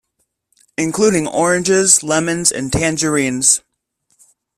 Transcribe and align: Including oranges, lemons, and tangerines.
Including 0.79 1.27
oranges, 1.27 2.01
lemons, 2.01 2.51
and 2.51 2.73
tangerines. 2.73 3.61